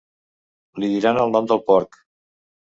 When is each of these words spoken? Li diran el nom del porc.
Li 0.83 0.89
diran 0.93 1.19
el 1.25 1.35
nom 1.37 1.51
del 1.53 1.63
porc. 1.69 2.01